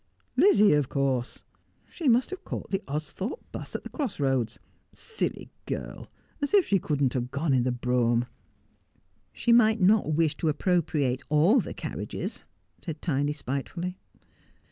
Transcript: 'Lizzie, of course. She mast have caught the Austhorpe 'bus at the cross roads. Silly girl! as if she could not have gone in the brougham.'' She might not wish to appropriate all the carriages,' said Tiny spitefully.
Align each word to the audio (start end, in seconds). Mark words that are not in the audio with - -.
'Lizzie, 0.35 0.73
of 0.73 0.89
course. 0.89 1.43
She 1.87 2.07
mast 2.07 2.31
have 2.31 2.43
caught 2.43 2.71
the 2.71 2.81
Austhorpe 2.87 3.43
'bus 3.51 3.75
at 3.75 3.83
the 3.83 3.89
cross 3.91 4.19
roads. 4.19 4.57
Silly 4.91 5.51
girl! 5.67 6.09
as 6.41 6.55
if 6.55 6.65
she 6.65 6.79
could 6.79 6.99
not 7.01 7.13
have 7.13 7.29
gone 7.29 7.53
in 7.53 7.61
the 7.61 7.71
brougham.'' 7.71 8.25
She 9.31 9.53
might 9.53 9.79
not 9.79 10.13
wish 10.13 10.35
to 10.37 10.49
appropriate 10.49 11.21
all 11.29 11.59
the 11.59 11.75
carriages,' 11.75 12.45
said 12.83 12.99
Tiny 12.99 13.31
spitefully. 13.31 13.99